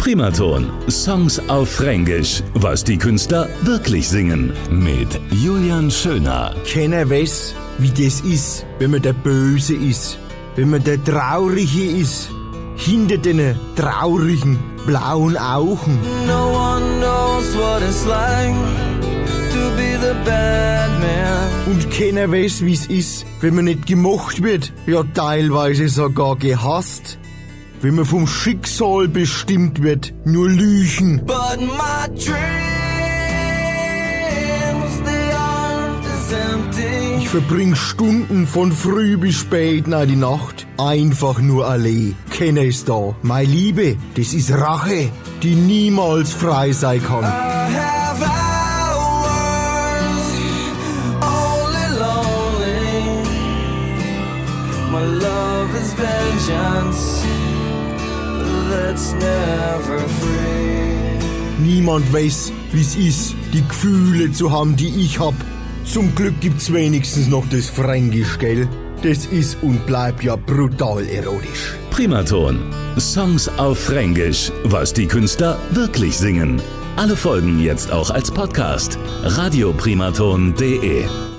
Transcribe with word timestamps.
Primaton. 0.00 0.70
Songs 0.88 1.38
auf 1.50 1.72
Fränkisch. 1.72 2.42
Was 2.54 2.82
die 2.82 2.96
Künstler 2.96 3.50
wirklich 3.60 4.08
singen. 4.08 4.54
Mit 4.70 5.20
Julian 5.30 5.90
Schöner. 5.90 6.54
Keiner 6.72 7.08
weiß, 7.10 7.54
wie 7.76 7.90
das 7.90 8.22
ist, 8.22 8.64
wenn 8.78 8.92
man 8.92 9.02
der 9.02 9.12
Böse 9.12 9.74
ist. 9.74 10.18
Wenn 10.56 10.70
man 10.70 10.82
der 10.84 11.04
Traurige 11.04 11.84
ist. 11.84 12.30
Hinter 12.76 13.18
den 13.18 13.54
traurigen 13.76 14.58
blauen 14.86 15.36
Augen. 15.36 15.98
No 16.26 16.50
one 16.50 16.98
knows 16.98 17.54
what 17.56 17.82
it's 17.82 18.06
like 18.06 18.54
to 19.52 19.76
be 19.76 19.98
the 20.00 20.14
bad 20.24 20.88
man. 20.98 21.74
Und 21.74 21.90
keiner 21.90 22.32
weiß, 22.32 22.62
wie's 22.64 22.86
ist, 22.86 23.26
wenn 23.42 23.54
man 23.54 23.66
nicht 23.66 23.86
gemocht 23.86 24.42
wird. 24.42 24.72
Ja, 24.86 25.02
teilweise 25.14 25.90
sogar 25.90 26.36
gehasst. 26.36 27.18
Wenn 27.82 27.94
man 27.94 28.04
vom 28.04 28.26
Schicksal 28.26 29.08
bestimmt 29.08 29.82
wird. 29.82 30.12
Nur 30.26 30.50
Lüchen. 30.50 31.22
But 31.24 31.60
my 31.60 32.08
dreams, 32.08 32.30
they 35.02 35.32
aren't 35.32 36.04
as 36.04 36.30
empty. 36.30 37.22
Ich 37.22 37.28
verbring 37.30 37.74
Stunden 37.74 38.46
von 38.46 38.70
früh 38.72 39.16
bis 39.16 39.36
spät 39.36 39.86
nach 39.86 40.04
die 40.04 40.16
Nacht. 40.16 40.66
Einfach 40.76 41.40
nur 41.40 41.66
allein. 41.66 42.14
Keiner 42.38 42.62
ist 42.64 42.86
da. 42.90 43.14
Meine 43.22 43.48
Liebe, 43.48 43.96
das 44.14 44.34
ist 44.34 44.52
Rache, 44.52 45.10
die 45.42 45.54
niemals 45.54 46.34
frei 46.34 46.72
sein 46.72 47.02
kann. 47.02 47.24
I 47.24 47.26
have 47.26 48.22
hours 48.22 49.40
only 51.22 51.88
lonely. 51.98 53.22
My 54.92 55.04
love 55.24 55.74
is 55.80 55.94
vengeance 55.94 57.19
that's 58.70 59.12
never 59.14 59.98
free. 59.98 61.60
Niemand 61.62 62.10
weiß, 62.12 62.52
wie's 62.72 62.96
ist, 62.96 63.34
die 63.52 63.66
Gefühle 63.66 64.32
zu 64.32 64.50
haben, 64.50 64.76
die 64.76 64.88
ich 64.88 65.20
hab. 65.20 65.34
Zum 65.84 66.14
Glück 66.14 66.40
gibt's 66.40 66.72
wenigstens 66.72 67.28
noch 67.28 67.44
das 67.50 67.66
Fränkisch, 67.66 68.38
gell? 68.38 68.68
Das 69.02 69.26
ist 69.26 69.58
und 69.62 69.84
bleibt 69.86 70.22
ja 70.22 70.36
brutal 70.36 71.06
erotisch. 71.06 71.74
Primaton. 71.90 72.60
Songs 72.98 73.48
auf 73.58 73.78
Fränkisch. 73.78 74.52
Was 74.64 74.92
die 74.92 75.06
Künstler 75.06 75.58
wirklich 75.70 76.16
singen. 76.16 76.60
Alle 76.96 77.16
Folgen 77.16 77.60
jetzt 77.60 77.92
auch 77.92 78.10
als 78.10 78.30
Podcast. 78.30 78.98
radioprimaton.de 79.22 81.29